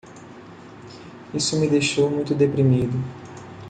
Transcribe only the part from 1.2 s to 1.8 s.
Isso me